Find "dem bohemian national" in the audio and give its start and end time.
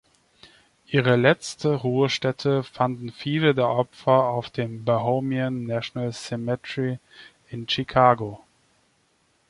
4.49-6.11